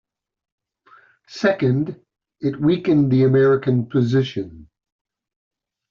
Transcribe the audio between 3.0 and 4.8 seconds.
the American position.